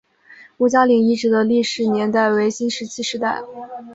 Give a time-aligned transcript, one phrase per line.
[0.57, 3.43] 吴家岭遗址的历史年代为新石器时代。